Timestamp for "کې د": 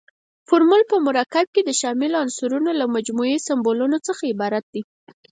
1.53-1.71